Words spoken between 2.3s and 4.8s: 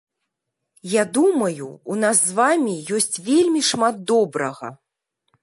вамі ёсць вельмі шмат добрага.